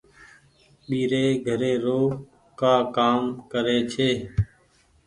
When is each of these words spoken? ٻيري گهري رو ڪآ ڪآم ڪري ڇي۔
ٻيري 0.87 1.25
گهري 1.45 1.73
رو 1.83 1.99
ڪآ 2.59 2.73
ڪآم 2.95 3.21
ڪري 3.51 3.77
ڇي۔ 3.91 4.09